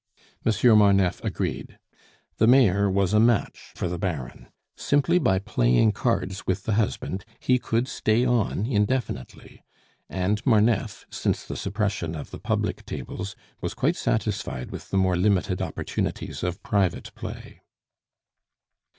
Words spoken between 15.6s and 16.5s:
opportunities